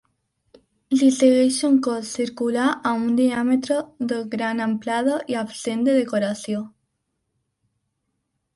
[0.99, 2.63] Li segueix un cos circular
[2.93, 3.77] amb un diàmetre
[4.13, 6.67] de gran amplada i absent de decoració.